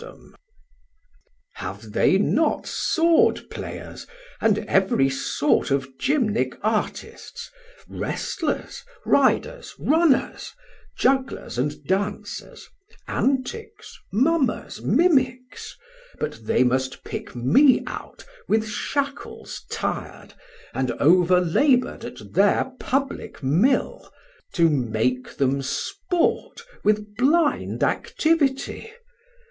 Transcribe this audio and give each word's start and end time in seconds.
Sam: 0.01 0.35
Have 1.57 1.91
they 1.91 2.17
not 2.17 2.65
Sword 2.65 3.47
players, 3.51 4.07
and 4.41 4.57
ev'ry 4.67 5.11
sort 5.11 5.69
Of 5.69 5.95
Gymnic 5.99 6.57
Artists, 6.63 7.51
Wrestlers, 7.87 8.83
Riders, 9.05 9.75
Runners, 9.77 10.53
Juglers 10.97 11.59
and 11.59 11.85
Dancers, 11.85 12.67
Antics, 13.07 13.95
Mummers, 14.11 14.81
Mimics, 14.81 15.77
But 16.19 16.47
they 16.47 16.63
must 16.63 17.03
pick 17.03 17.35
me 17.35 17.83
out 17.85 18.25
with 18.47 18.67
shackles 18.67 19.63
tir'd, 19.69 20.33
And 20.73 20.89
over 20.93 21.39
labour'd 21.39 22.05
at 22.05 22.17
thir 22.17 22.71
publick 22.79 23.43
Mill, 23.43 24.11
To 24.53 24.67
make 24.67 25.35
them 25.37 25.61
sport 25.61 26.63
with 26.83 27.15
blind 27.17 27.83
activity? 27.83 28.91